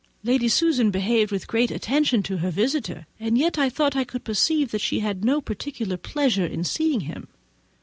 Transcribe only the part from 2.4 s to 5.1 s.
visitor; and yet I thought I could perceive that she